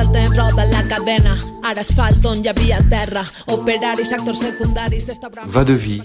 Passa 0.00 0.12
el 0.12 0.24
temps, 0.24 0.36
roda 0.36 0.64
la 0.64 0.80
cadena, 0.88 1.34
ara 1.68 1.82
asfalt 1.84 2.24
on 2.24 2.38
hi 2.40 2.48
havia 2.48 2.78
terra, 2.88 3.20
operaris, 3.52 4.14
actors 4.16 4.40
secundaris 4.40 5.04
d'esta 5.04 5.28
brama... 5.28 5.50
Va 5.52 5.60
de 5.68 5.74
vie, 5.76 6.00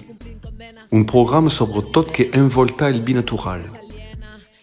un 0.91 1.05
programme 1.07 1.49
sobre 1.49 1.79
tot 1.95 2.11
que 2.11 2.27
envolta 2.35 2.89
el 2.89 2.99
binatural, 3.07 3.63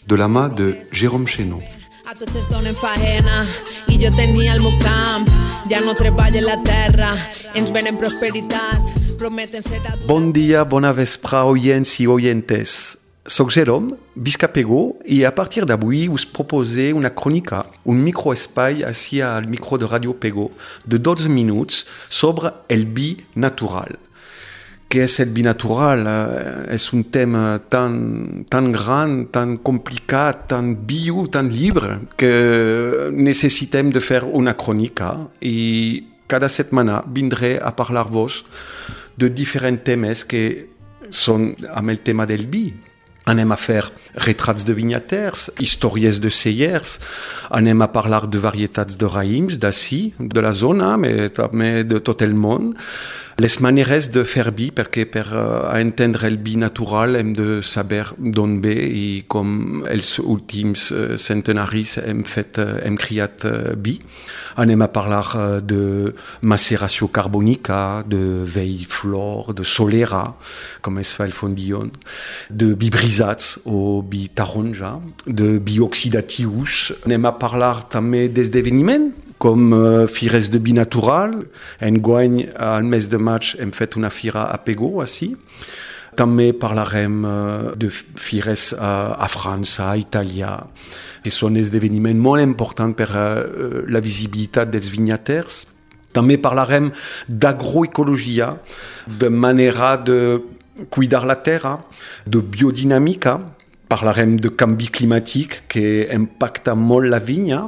de 0.05 0.19
la 0.21 0.29
mà 0.29 0.51
de 0.53 0.75
Jérôme 0.93 1.25
Chénaud. 1.25 1.65
A 2.05 2.13
tots 2.13 2.37
es 2.37 2.49
donen 2.51 2.77
faena. 2.77 3.41
I 3.89 3.97
jo 4.03 4.13
tenia 4.13 4.53
el 4.53 4.61
meu 4.61 4.77
camp, 4.85 5.25
ja 5.71 5.81
no 5.81 5.97
treballo 5.97 6.45
la 6.45 6.59
terra, 6.61 7.09
ens 7.57 7.73
venen 7.73 7.97
prosperitat, 7.97 9.17
prometen 9.17 9.65
ser 9.65 9.81
adults. 9.81 10.11
Bon 10.13 10.29
dia, 10.37 10.67
bona 10.69 10.93
vespre, 10.93 11.41
oients 11.49 11.97
i 12.05 12.07
oyentes. 12.07 13.02
Soc 13.25 13.53
Jérôme, 13.55 13.95
visc 14.17 14.43
a 14.43 14.49
Pego, 14.51 14.97
i 15.07 15.23
a 15.25 15.31
partir 15.31 15.63
d'avui 15.63 16.09
us 16.11 16.25
proposé 16.27 16.91
una 16.93 17.13
crònica, 17.15 17.61
un 17.87 18.03
microespai 18.03 18.83
així 18.83 19.21
al 19.23 19.47
micro 19.47 19.79
de 19.79 19.87
Radio 19.87 20.17
Pego, 20.19 20.51
de 20.85 20.99
12 20.99 21.29
minuts 21.31 21.85
sobre 22.11 22.51
el 22.69 22.85
bi 22.87 23.15
natural. 23.37 23.95
Què 24.91 25.07
és 25.07 25.21
el 25.23 25.31
bi 25.31 25.47
natural? 25.47 26.03
És 26.75 26.91
un 26.93 27.07
tema 27.15 27.61
tan, 27.71 28.43
tan 28.51 28.73
gran, 28.75 29.29
tan 29.31 29.57
complicat, 29.63 30.49
tan 30.51 30.75
viu, 30.83 31.29
tan 31.31 31.47
llibre, 31.49 32.01
que 32.19 33.09
necessitem 33.15 33.95
de 33.95 34.03
fer 34.03 34.25
una 34.27 34.59
crònica 34.59 35.15
i 35.39 36.11
cada 36.27 36.51
setmana 36.51 37.05
vindré 37.07 37.61
a 37.63 37.71
parlar-vos 37.71 38.43
de 39.15 39.31
diferents 39.31 39.87
temes 39.87 40.27
que 40.27 40.67
són 41.09 41.53
amb 41.71 41.95
el 41.95 42.03
tema 42.03 42.27
del 42.27 42.51
vi. 42.51 42.73
Anem 43.31 43.53
a 43.55 43.57
fer 43.57 43.85
retrats 44.25 44.65
de 44.67 44.75
vinyaters, 44.75 45.51
històries 45.63 46.19
de 46.19 46.31
cellers, 46.31 46.99
anem 47.55 47.85
a 47.85 47.91
parlar 47.95 48.27
de 48.27 48.41
varietats 48.43 48.97
de 48.99 49.07
raïms 49.07 49.61
d'ací, 49.63 50.15
de 50.19 50.43
la 50.43 50.53
zona, 50.53 50.97
però 50.99 51.29
també 51.47 51.85
de 51.85 52.01
tot 52.03 52.23
el. 52.27 52.35
Les 53.41 53.61
maneres 53.65 54.11
de 54.13 54.27
fer 54.29 54.51
vi, 54.53 54.67
perquè 54.77 55.07
per 55.09 55.25
uh, 55.33 55.71
entendre 55.79 56.29
el 56.29 56.37
vi 56.45 56.59
natural 56.61 57.17
hem 57.17 57.31
de 57.33 57.63
saber 57.65 58.05
d'on 58.19 58.59
ve 58.61 58.75
i 58.77 59.07
com 59.25 59.81
els 59.89 60.19
últims 60.21 60.91
uh, 60.93 61.17
centenaris 61.17 61.97
hem, 62.03 62.21
fet, 62.29 62.61
uh, 62.61 62.77
criat 63.01 63.47
vi. 63.81 63.97
Anem 64.61 64.85
a 64.85 64.91
parlar 64.93 65.63
de 65.65 66.13
maceració 66.45 67.09
carbònica, 67.09 68.05
de 68.05 68.45
vell 68.45 68.85
flor, 68.85 69.55
de 69.57 69.65
solera, 69.65 70.27
com 70.85 71.01
es 71.01 71.15
fa 71.17 71.25
el 71.25 71.33
fondillon, 71.33 71.89
de 72.51 72.75
vi 72.77 72.93
brisats 72.93 73.63
o 73.65 74.03
vi 74.05 74.27
taronja, 74.29 74.99
de 75.25 75.57
vi 75.57 75.81
oxidatius. 75.81 76.93
Anem 77.09 77.33
a 77.33 77.37
parlar 77.41 77.89
també 77.89 78.27
d'esdeveniments, 78.29 79.32
com 79.43 79.73
uh, 79.75 80.07
fires 80.07 80.51
de 80.53 80.61
vi 80.63 80.73
natural. 80.73 81.35
Enguany, 81.83 82.45
al 82.55 82.87
de 82.87 83.19
maig, 83.19 83.57
hem 83.59 83.73
fet 83.75 83.97
una 83.99 84.11
fira 84.11 84.47
a 84.55 84.59
Pego, 84.63 85.01
així. 85.03 85.35
També 86.15 86.53
parlarem 86.53 87.25
uh, 87.25 87.73
de 87.75 87.89
fires 87.91 88.71
uh, 88.77 89.17
a 89.19 89.27
França, 89.27 89.89
a 89.91 89.97
Itàlia, 89.99 90.55
que 91.25 91.33
són 91.35 91.57
esdeveniments 91.57 92.23
molt 92.23 92.43
importants 92.43 92.95
per 92.95 93.09
uh, 93.11 93.83
la 93.91 94.03
visibilitat 94.05 94.71
dels 94.71 94.93
vinyaters. 94.93 95.65
També 96.13 96.37
parlarem 96.39 96.93
d'agroecologia, 97.27 98.53
de 99.09 99.31
manera 99.31 99.97
de 99.97 100.39
cuidar 100.91 101.25
la 101.27 101.41
terra, 101.43 101.81
de 102.27 102.39
biodinàmica, 102.39 103.41
parlarem 103.93 104.39
de 104.41 104.53
canvi 104.57 104.89
climàtic 104.89 105.63
que 105.71 106.07
impacta 106.15 106.75
molt 106.79 107.11
la 107.13 107.21
vinya, 107.21 107.67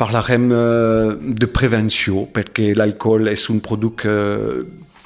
parlarem 0.00 0.48
uh, 0.48 1.12
de 1.18 1.48
prevenció 1.52 2.24
perquè 2.32 2.72
l'alcool 2.78 3.28
és 3.28 3.44
un 3.52 3.60
producte 3.64 4.08
uh, 4.08 4.62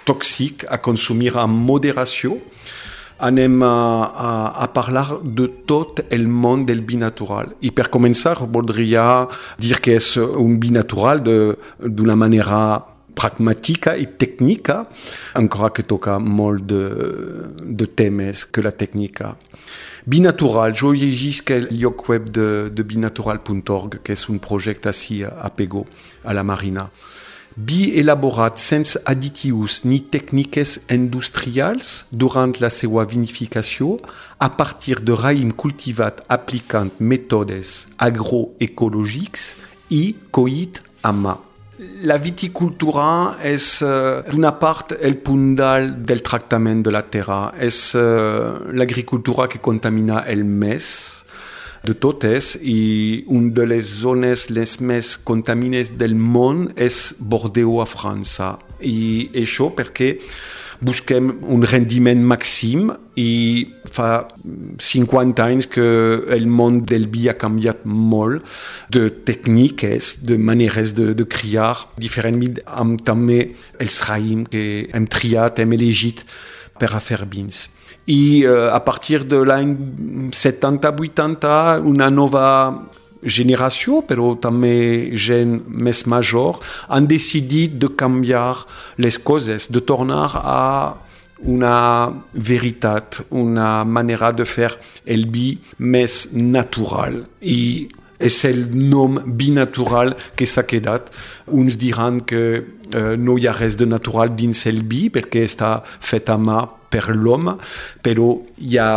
tòxic 0.06 0.66
a 0.70 0.78
consumir 0.82 1.34
amb 1.40 1.66
moderació. 1.66 2.38
Anem 3.22 3.60
a, 3.62 3.74
a, 4.06 4.30
a 4.64 4.66
parlar 4.74 5.20
de 5.22 5.46
tot 5.66 6.00
el 6.10 6.26
món 6.26 6.64
del 6.66 6.82
vi 6.86 6.98
natural. 6.98 7.52
I 7.62 7.70
per 7.70 7.86
començar, 7.90 8.34
voldria 8.50 9.28
dir 9.62 9.78
que 9.82 9.94
és 10.00 10.16
un 10.18 10.58
vi 10.62 10.72
natural 10.74 11.22
d'una 11.22 12.16
manera 12.18 12.58
pragmàtica 13.14 13.94
i 13.94 14.08
tècnica, 14.18 14.80
encara 15.38 15.70
que 15.76 15.86
toca 15.86 16.18
molt 16.18 16.66
de, 16.66 16.82
de 17.62 17.86
temes 17.94 18.46
que 18.50 18.64
la 18.64 18.74
tècnica. 18.74 19.36
Binatural, 20.04 20.74
jo 20.74 20.90
llegisc 20.92 21.52
el 21.54 21.68
lloc 21.78 22.08
web 22.08 22.30
de, 22.34 22.68
de 22.74 22.82
binatural.org, 22.82 24.00
que 24.02 24.16
és 24.16 24.24
un 24.32 24.40
projecte 24.42 24.90
així 24.90 25.20
a 25.22 25.50
Pego, 25.54 25.84
a 26.26 26.34
la 26.34 26.42
Marina. 26.42 26.88
Bi 27.54 27.92
elaborat 28.00 28.58
sense 28.58 28.98
additius 29.06 29.82
ni 29.84 30.00
tècniques 30.00 30.80
industrials 30.90 32.06
durant 32.10 32.56
la 32.64 32.72
seva 32.72 33.04
vinificació 33.04 34.00
a 34.40 34.50
partir 34.56 34.98
de 35.04 35.14
raïm 35.14 35.52
cultivat 35.52 36.24
aplicant 36.32 36.90
mètodes 36.98 37.92
agroecològics 38.00 39.48
i 39.92 40.04
coït 40.32 40.82
a. 41.04 41.51
La 41.80 42.18
viticultura 42.20 43.38
és 43.48 43.64
uh, 43.80 44.20
d'una 44.28 44.50
part 44.60 44.92
el 45.00 45.16
punt 45.24 45.54
dalt 45.56 46.02
del 46.04 46.20
de 46.20 46.90
la 46.90 47.02
terra, 47.02 47.54
és 47.58 47.94
uh, 47.94 48.60
l'agricultura 48.72 49.48
que 49.48 49.58
contamina 49.58 50.24
el 50.28 50.44
més 50.44 51.24
de 51.82 51.94
totes 51.94 52.58
i 52.60 53.24
una 53.26 53.50
de 53.52 53.64
les 53.66 53.86
zones 54.02 54.50
les 54.50 54.80
més 54.80 55.16
contamines 55.16 55.96
del 55.96 56.14
món 56.14 56.72
és 56.76 57.14
Bordeaux 57.18 57.80
a 57.80 57.86
França. 57.86 58.58
I 58.80 59.30
això 59.34 59.72
perquè 59.72 60.18
busquem 60.82 61.30
un 61.46 61.62
rendiment 61.62 62.22
màxim 62.26 62.90
i 63.18 63.66
fa 63.92 64.26
50 64.82 65.44
anys 65.44 65.68
que 65.70 65.84
el 66.34 66.48
món 66.50 66.80
del 66.88 67.06
vi 67.12 67.28
ha 67.30 67.36
canviat 67.38 67.84
molt 67.86 68.42
de 68.94 69.08
tècniques, 69.28 70.16
de 70.26 70.38
maneres 70.38 70.94
de, 70.98 71.12
de 71.14 71.26
criar 71.28 71.76
diferent 72.00 72.40
amb 72.66 73.04
també 73.06 73.52
els 73.78 74.00
raïms 74.08 74.50
que 74.50 74.64
hem 74.92 75.06
triat, 75.06 75.60
hem 75.62 75.76
elegit 75.78 76.24
per 76.80 76.90
a 76.96 77.00
fer 77.04 77.22
vins. 77.30 77.68
I 78.10 78.42
uh, 78.48 78.72
a 78.74 78.80
partir 78.82 79.22
de 79.30 79.44
l'any 79.46 79.76
70-80 80.34 81.86
una 81.86 82.10
nova 82.10 82.48
generació, 83.22 84.02
però 84.06 84.34
també 84.40 85.12
gent 85.14 85.60
més 85.66 86.04
major, 86.10 86.58
han 86.88 87.06
decidit 87.06 87.78
de 87.78 87.92
canviar 87.96 88.64
les 88.98 89.18
coses, 89.18 89.70
de 89.70 89.80
tornar 89.80 90.28
a 90.42 90.60
una 91.42 92.12
veritat, 92.34 93.22
una 93.30 93.84
manera 93.84 94.30
de 94.32 94.46
fer 94.46 94.70
el 95.06 95.26
vi 95.30 95.56
més 95.78 96.28
natural. 96.34 97.24
I 97.40 97.88
és 98.22 98.44
el 98.46 98.68
nom 98.70 99.18
binatural 99.26 100.14
que 100.38 100.46
s'ha 100.46 100.64
quedat. 100.68 101.10
Uns 101.50 101.76
diran 101.80 102.20
que 102.22 102.42
eh, 102.94 103.16
no 103.18 103.36
hi 103.38 103.48
ha 103.48 103.56
res 103.56 103.76
de 103.80 103.88
natural 103.90 104.36
dins 104.38 104.64
el 104.70 104.84
vi 104.86 105.08
perquè 105.10 105.42
està 105.48 105.80
fet 105.82 106.30
a 106.30 106.38
mà 106.38 106.62
per 106.92 107.08
l'home, 107.16 107.56
però 108.04 108.36
hi 108.62 108.78
ha, 108.78 108.90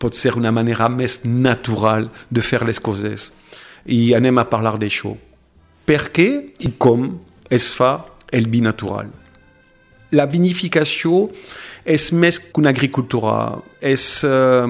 pot 0.00 0.16
ser 0.16 0.34
una 0.38 0.52
manera 0.54 0.88
més 0.88 1.20
natural 1.24 2.08
de 2.30 2.44
fer 2.44 2.64
les 2.64 2.80
coses. 2.80 3.32
I 3.86 4.14
anem 4.16 4.40
a 4.40 4.46
parlar 4.48 4.78
d'això. 4.80 5.12
Per 5.84 6.00
què 6.14 6.28
i 6.64 6.72
com 6.80 7.10
es 7.52 7.68
fa 7.76 7.98
el 8.32 8.48
vi 8.48 8.62
natural? 8.64 9.10
La 10.14 10.24
vinificació 10.30 11.28
és 11.84 12.10
més 12.12 12.38
que 12.40 12.60
una 12.60 12.72
agricultura, 12.72 13.58
és 13.84 14.24
uh, 14.24 14.64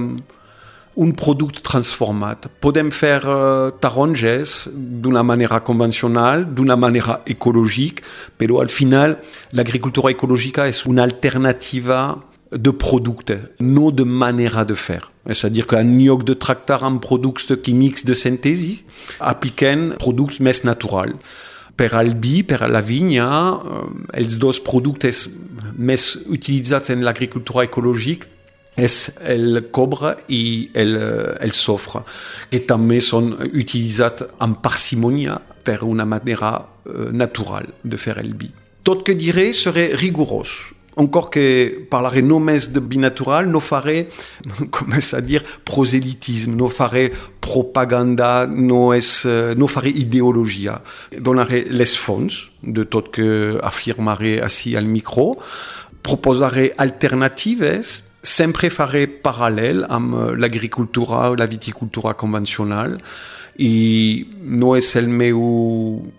un 0.94 1.12
producte 1.18 1.62
transformat. 1.62 2.48
Podem 2.62 2.90
fer 2.94 3.20
uh, 3.22 3.70
taronges 3.82 4.68
d'una 4.74 5.22
manera 5.22 5.60
convencional, 5.62 6.46
d'una 6.46 6.76
manera 6.76 7.20
ecològica, 7.26 8.02
però 8.38 8.60
al 8.62 8.70
final 8.70 9.18
l'agricultura 9.52 10.10
ecològica 10.14 10.66
és 10.70 10.84
una 10.90 11.06
alternativa 11.06 12.06
de 12.56 12.70
producte, 12.70 13.38
no 13.60 13.90
de 13.90 14.04
manera 14.04 14.64
de 14.64 14.74
fer. 14.74 15.10
c'est-à-dire 15.26 15.66
qu'en 15.66 15.98
lloc 15.98 16.24
de 16.24 16.34
tractar 16.34 16.84
en 16.84 16.98
productes 16.98 17.54
chimiques 17.64 18.04
de 18.04 18.14
synthèse, 18.14 18.84
appliquen 19.20 19.94
productes 19.98 20.40
més 20.40 20.64
naturals. 20.64 21.16
Per 21.76 21.94
albi, 21.94 22.42
per 22.44 22.68
la 22.68 22.80
vigna, 22.80 23.60
eh, 23.64 24.20
els 24.20 24.36
dos 24.38 24.60
productes 24.60 25.28
més 25.76 26.18
utilitzats 26.28 26.90
en 26.90 27.02
l'agricultura 27.02 27.64
ecològica 27.64 28.28
és 28.76 29.14
el 29.22 29.70
cobre 29.70 30.14
i 30.28 30.70
el, 30.74 30.96
el 31.40 31.54
sofre, 31.54 32.02
que 32.50 32.60
també 32.66 33.00
són 33.02 33.32
utilitzats 33.46 34.26
amb 34.42 34.60
parcimonia 34.62 35.38
per 35.64 35.82
una 35.86 36.04
manera 36.04 36.58
eh, 36.58 37.10
natural 37.14 37.70
de 37.82 37.98
fer 37.98 38.18
el 38.22 38.34
vi. 38.38 38.50
Tot 38.84 39.02
que 39.06 39.14
diré 39.16 39.52
serait 39.56 39.94
rigorós. 39.96 40.73
Encore 40.96 41.30
que 41.30 41.86
parlerai 41.90 42.22
només 42.22 42.70
de 42.70 42.80
binatural, 42.80 43.48
no 43.48 43.60
faré, 43.60 44.08
commence 44.70 45.14
à 45.14 45.20
dire, 45.20 45.42
prosélytisme, 45.64 46.54
no 46.54 46.68
faré 46.68 47.12
propaganda, 47.40 48.46
no, 48.46 48.92
és, 48.94 49.26
no 49.56 49.66
faré 49.66 49.90
ideologia. 49.90 50.80
Donaré 51.18 51.64
les 51.68 51.96
fonts 51.96 52.50
de 52.62 52.84
tot 52.84 53.10
que 53.10 53.58
afirmaré 53.62 54.38
així 54.40 54.76
al 54.76 54.86
micro, 54.86 55.34
proposaré 56.04 56.72
alternatives, 56.78 58.02
sempre 58.24 58.70
faré 58.72 59.06
paral·lel 59.06 59.84
amb 59.92 60.36
l'agricultura 60.38 61.30
o 61.32 61.36
la 61.36 61.48
viticultura 61.50 62.14
convencional, 62.14 63.00
i 63.58 64.26
no 64.42 64.74
és 64.74 64.88
el 64.98 65.06
meu 65.06 65.40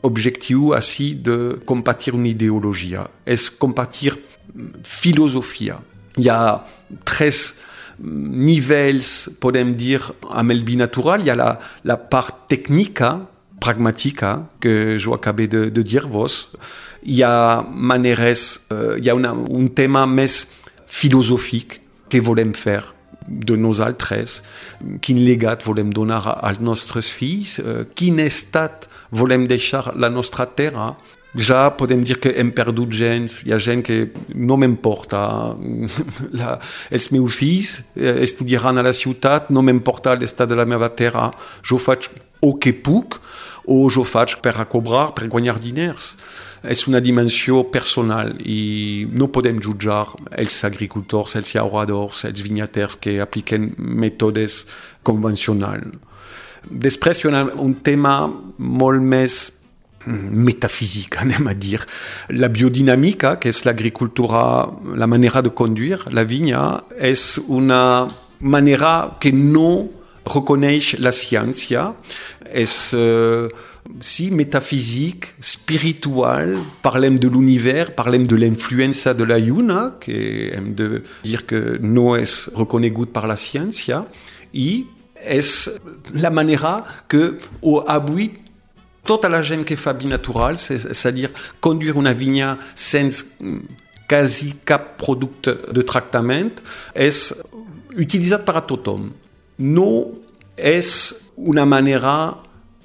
objectiu 0.07 0.71
així 0.77 1.13
de 1.19 1.57
compartir 1.67 2.13
una 2.15 2.29
ideologia, 2.29 3.03
és 3.25 3.49
compartir 3.49 4.13
filosofia. 4.85 5.79
Hi 6.15 6.29
ha 6.29 6.41
tres 7.03 7.55
nivells, 7.99 9.37
podem 9.41 9.73
dir, 9.75 10.01
amb 10.29 10.53
el 10.53 10.63
binatural. 10.67 11.23
Hi 11.25 11.31
ha 11.33 11.37
la, 11.39 11.51
la 11.87 11.97
part 11.97 12.45
tècnica, 12.51 13.15
pragmàtica, 13.61 14.37
que 14.61 14.97
jo 15.01 15.15
acabé 15.15 15.47
de, 15.51 15.67
de 15.73 15.83
dir-vos. 15.83 16.41
Hi 17.05 17.21
ha 17.25 17.63
maneres, 17.65 18.67
uh, 18.73 18.95
hi 18.99 19.09
ha 19.09 19.15
una, 19.17 19.33
un 19.33 19.71
tema 19.77 20.05
més 20.09 20.43
filosòfic 20.85 21.79
que 22.11 22.21
volem 22.23 22.53
fer 22.55 22.81
de 23.25 23.55
nosaltres, 23.57 24.43
quin 25.01 25.23
legat 25.25 25.63
volem 25.65 25.89
donar 25.93 26.21
als 26.35 26.59
nostres 26.61 27.09
fills, 27.09 27.57
uh, 27.63 27.85
quin 27.97 28.21
estat 28.21 28.85
volem 29.15 29.47
deixar 29.49 29.95
la 29.97 30.11
nostra 30.13 30.45
terra, 30.45 30.93
ja 31.37 31.69
podem 31.75 32.03
dir 32.03 32.17
que 32.19 32.31
hem 32.39 32.51
perdut 32.55 32.93
gens, 32.95 33.41
hi 33.45 33.53
ha 33.53 33.59
gent 33.59 33.83
que 33.85 34.11
no 34.35 34.57
m'importa. 34.57 35.55
La, 36.39 36.59
eh, 37.95 38.23
a 38.79 38.85
la 38.85 38.93
no 39.49 39.61
m'importa 39.61 40.15
l'estat 40.15 40.49
de 40.49 40.55
la 40.55 40.65
terra. 40.89 41.31
Que 42.61 42.73
puc 42.73 43.19
o 43.65 43.89
per 44.41 44.53
a 44.59 44.65
per 45.15 45.27
diners. 45.59 46.15
Una 46.87 46.99
dimensió 46.99 47.63
personal 47.69 48.35
i 48.41 49.07
no 49.11 49.27
podem 49.33 49.59
jutjar 49.61 50.05
els 50.31 50.63
agricultors, 50.63 51.35
els 51.35 51.53
llauradors, 51.53 52.23
els 52.25 52.41
vinyaters 52.41 52.97
que 53.01 53.19
apliquen 53.21 53.73
mètodes 53.77 54.65
convencionals. 55.03 55.97
Després 56.65 57.21
un 57.25 57.75
métaphysique, 60.07 61.15
on 61.41 61.47
à 61.47 61.53
dire. 61.53 61.85
La 62.29 62.47
biodynamique, 62.47 63.39
que 63.39 63.49
es 63.49 63.65
l'agricultura, 63.65 64.71
la 64.95 65.07
manera 65.07 65.41
de 65.41 65.49
conduire 65.49 66.05
la 66.11 66.23
vinya, 66.23 66.83
es 66.99 67.39
una 67.47 68.07
manera 68.39 69.17
que 69.19 69.31
no 69.31 69.89
reconeix 70.25 70.95
la 70.99 71.11
ciència, 71.13 71.93
és 72.49 72.73
uh, 72.97 73.47
sí, 74.01 74.31
metaphysique, 74.31 75.35
spiritual, 75.41 76.55
parlem 76.85 77.19
de 77.21 77.29
l'univers, 77.29 77.93
parlem 77.95 78.25
de 78.25 78.39
l'influència 78.39 79.13
de 79.13 79.27
la 79.29 79.37
lluna, 79.39 79.95
que 80.01 80.51
hem 80.55 80.73
de 80.77 81.03
dir 81.23 81.43
que 81.45 81.77
no 81.81 82.15
és 82.17 82.49
reconegut 82.57 83.13
per 83.13 83.25
la 83.29 83.37
ciència, 83.37 84.03
i 84.53 84.85
és 85.25 85.51
la 86.13 86.29
manera 86.33 86.79
que 87.09 87.37
avui 87.89 88.31
tota 89.05 89.29
la 89.29 89.41
gent 89.41 89.63
que 89.63 89.77
fa 89.77 89.93
binatural, 89.93 90.57
c'est-à-dire 90.57 91.29
conduire 91.61 91.95
una 91.95 92.13
vinya 92.13 92.57
sense 92.75 93.37
quasi 94.09 94.55
cap 94.65 94.97
producte 94.97 95.53
de 95.71 95.81
tractament, 95.81 96.61
és 96.93 97.31
utilitzat 97.95 98.45
per 98.45 98.57
a 98.59 98.65
tothom. 98.65 99.09
No 99.57 99.89
és 100.57 100.89
una 101.35 101.65
manera 101.65 102.35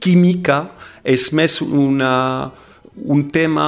química, 0.00 0.70
és 1.04 1.30
més 1.32 1.60
una, 1.64 2.50
un 2.94 3.26
tema... 3.32 3.66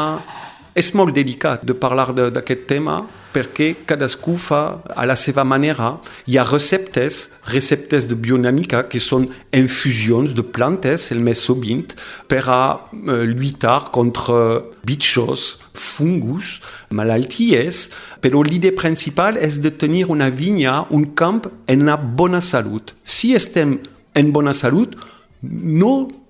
És 0.72 0.94
molt 0.96 1.12
delicat 1.12 1.66
de 1.68 1.74
parlar 1.76 2.14
d'aquest 2.16 2.62
tema, 2.64 3.02
perquè 3.32 3.72
cadascú 3.88 4.36
fa 4.40 4.82
a 4.94 5.06
la 5.08 5.16
seva 5.16 5.44
manera. 5.44 5.96
Hi 6.28 6.38
ha 6.38 6.44
receptes, 6.48 7.22
receptes 7.50 8.06
de 8.10 8.16
biodinàmica, 8.16 8.84
que 8.90 9.00
són 9.00 9.28
infusions 9.56 10.36
de 10.36 10.44
plantes, 10.44 11.10
el 11.14 11.22
més 11.24 11.42
sovint, 11.46 11.94
per 12.28 12.42
a 12.46 12.62
uh, 12.76 13.22
lluitar 13.28 13.90
contra 13.94 14.62
bitxos, 14.86 15.58
fungus, 15.72 16.58
malalties, 16.92 17.88
però 18.22 18.44
l'idea 18.44 18.76
principal 18.76 19.40
és 19.40 19.60
de 19.64 19.72
tenir 19.72 20.06
una 20.12 20.30
vinya, 20.30 20.82
un 20.90 21.10
camp 21.16 21.48
en 21.66 21.86
una 21.88 21.96
bona 21.96 22.40
salut. 22.40 22.94
Si 23.04 23.32
estem 23.34 23.78
en 24.14 24.32
bona 24.32 24.52
salut, 24.52 24.94
no 25.42 26.21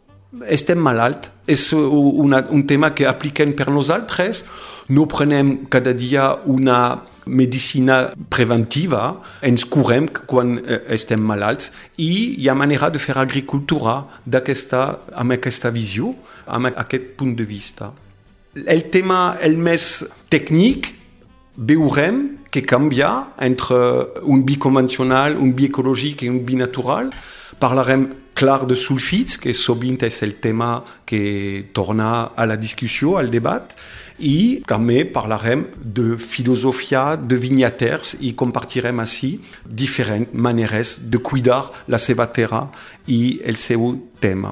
estem 0.49 0.81
malalt. 0.81 1.31
És 1.47 1.73
una, 1.75 2.43
un 2.51 2.67
tema 2.67 2.93
que 2.95 3.07
apliquem 3.09 3.53
per 3.59 3.69
nosaltres, 3.73 4.45
no 4.89 5.09
prenem 5.11 5.67
cada 5.73 5.93
dia 5.93 6.33
una 6.47 7.03
medicina 7.27 8.11
preventiva, 8.31 9.21
ens 9.43 9.65
curem 9.71 10.09
quan 10.27 10.57
eh, 10.59 10.81
estem 10.95 11.23
malalts 11.23 11.71
i 12.03 12.41
hi 12.43 12.49
ha 12.51 12.55
manera 12.59 12.91
de 12.91 12.99
fer 12.99 13.15
agricultura 13.19 14.01
aquesta, 14.27 14.83
amb 15.15 15.37
aquesta 15.37 15.71
visió, 15.71 16.15
amb 16.47 16.73
aquest 16.73 17.13
punt 17.19 17.37
de 17.39 17.47
vista. 17.47 17.93
El 18.67 18.89
tema 18.91 19.37
el 19.41 19.57
més 19.57 20.03
tècnic 20.31 20.91
veurem 21.57 22.43
que 22.53 22.65
canvia 22.69 23.13
entre 23.41 23.77
un 24.29 24.43
bi 24.45 24.59
convencional, 24.61 25.39
un 25.41 25.55
bi 25.57 25.71
ecològic 25.71 26.27
i 26.27 26.29
un 26.29 26.43
bi 26.45 26.59
natural. 26.61 27.09
Parlarem 27.63 28.11
clar 28.43 28.67
de 28.67 28.75
sulfits, 28.75 29.37
que 29.39 29.53
sovint 29.55 30.01
és 30.03 30.17
el 30.27 30.35
tema 30.43 30.81
que 31.07 31.69
torna 31.75 32.33
a 32.35 32.47
la 32.49 32.57
discussió, 32.59 33.15
al 33.21 33.31
debat, 33.31 33.71
i 34.19 34.63
també 34.67 35.05
parlarem 35.07 35.63
de 35.79 36.17
filosofia 36.19 37.15
de 37.17 37.39
vinyaters 37.39 38.17
i 38.27 38.33
compartirem 38.39 38.99
així 39.03 39.37
diferents 39.65 40.35
maneres 40.35 40.97
de 41.13 41.23
cuidar 41.23 41.63
la 41.87 42.03
seva 42.03 42.27
terra 42.35 42.65
i 43.07 43.39
el 43.47 43.59
seu 43.59 43.93
tema. 44.19 44.51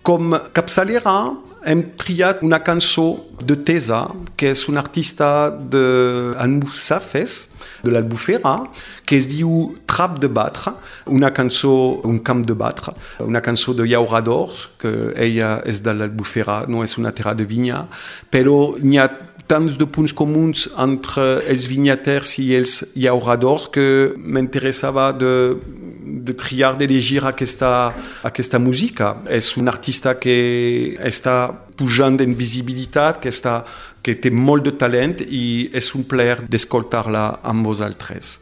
Com 0.00 0.32
capçalera 0.56 1.18
hem 1.66 1.82
triat 1.98 2.42
una 2.46 2.60
cançó 2.62 3.26
de 3.42 3.56
Tesa, 3.66 4.06
que 4.38 4.52
és 4.54 4.62
un 4.70 4.78
artista 4.78 5.50
d'Anmoussafes, 5.50 7.34
de 7.82 7.90
l'Albufera, 7.90 8.54
que 9.06 9.18
es 9.18 9.26
diu 9.30 9.74
Trap 9.90 10.20
de 10.22 10.30
Batre, 10.30 10.72
una 11.10 11.32
cançó, 11.34 12.00
un 12.06 12.18
camp 12.22 12.44
de 12.46 12.54
batre, 12.54 12.94
una 13.20 13.42
cançó 13.42 13.74
de 13.74 13.86
llauradors, 13.86 14.68
que 14.78 15.12
ella 15.16 15.60
és 15.66 15.82
de 15.82 15.94
l'Albufera, 15.94 16.64
no 16.70 16.84
és 16.86 16.96
una 16.98 17.12
terra 17.12 17.34
de 17.34 17.46
vinya, 17.46 17.86
però 18.30 18.76
n'hi 18.78 19.02
ha 19.02 19.10
tants 19.46 19.76
de 19.78 19.86
punts 19.86 20.14
comuns 20.16 20.66
entre 20.82 21.26
els 21.46 21.68
vinyaters 21.70 22.38
i 22.42 22.48
els 22.58 22.80
llauradors 22.98 23.68
que 23.74 23.86
m'interessava 24.16 25.12
de, 25.14 25.32
de 26.26 26.34
triar, 26.36 26.74
d'elegir 26.76 27.22
aquesta, 27.24 27.70
aquesta 28.26 28.58
música. 28.58 29.16
És 29.30 29.52
un 29.56 29.70
artista 29.72 30.16
que 30.20 30.96
està 31.00 31.36
pujant 31.76 32.18
en 32.20 32.34
visibilitat, 32.36 33.20
que, 33.22 33.32
està, 33.32 33.60
que 34.02 34.16
té 34.18 34.30
molt 34.30 34.66
de 34.66 34.76
talent 34.78 35.20
i 35.26 35.68
és 35.76 35.92
un 35.94 36.06
plaer 36.08 36.40
d'escoltar-la 36.46 37.28
amb 37.46 37.66
vosaltres. 37.70 38.40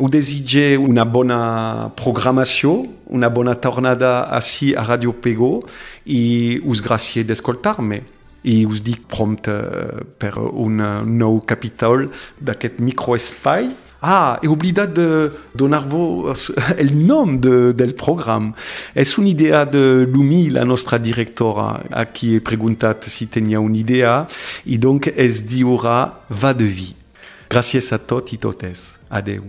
Ho 0.00 0.08
desitge 0.08 0.78
una 0.80 1.04
bona 1.04 1.90
programació, 1.98 2.78
una 3.12 3.28
bona 3.28 3.56
tornada 3.60 4.22
així 4.32 4.70
a 4.72 4.86
Radio 4.86 5.12
Pego 5.12 5.58
i 6.06 6.60
us 6.64 6.80
gràcies 6.80 7.26
d'escoltar-me 7.28 8.00
i 8.48 8.62
us 8.64 8.80
dic 8.80 9.02
prompte 9.10 9.52
uh, 9.52 10.00
per 10.16 10.32
un 10.40 10.80
nou 11.04 11.40
capítol 11.44 12.08
d'aquest 12.40 12.80
microespai. 12.80 13.68
Ah, 14.02 14.38
he 14.42 14.48
oblidat 14.48 14.92
de 14.96 15.30
donar-vos 15.54 16.52
nom 16.94 17.36
de, 17.36 17.72
del 17.76 17.94
programa. 17.94 18.54
És 18.96 19.18
una 19.20 19.28
idea 19.28 19.64
de 19.68 20.06
Lumi, 20.08 20.48
la 20.50 20.64
nostra 20.64 20.98
directora, 20.98 21.82
a 21.90 22.06
qui 22.08 22.34
he 22.36 22.40
preguntat 22.40 23.10
si 23.12 23.28
tenia 23.28 23.60
una 23.60 23.76
idea, 23.76 24.26
i 24.64 24.78
donc 24.80 25.12
es 25.16 25.44
diurà 25.44 26.00
Va 26.30 26.54
de 26.56 26.68
vi. 26.68 26.94
Gràcies 27.50 27.92
a 27.92 27.98
tot 27.98 28.32
i 28.32 28.38
totes. 28.38 29.00
Adeu. 29.10 29.44